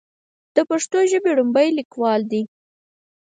د 0.55 0.57
پښتو 0.69 0.97
ژبې 1.11 1.31
وړومبے 1.33 1.65
ليکوال 1.77 2.21
دی 2.31 2.41